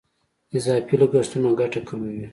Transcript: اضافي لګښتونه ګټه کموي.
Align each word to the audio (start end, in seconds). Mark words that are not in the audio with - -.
اضافي 0.57 0.95
لګښتونه 1.01 1.49
ګټه 1.59 1.79
کموي. 1.87 2.25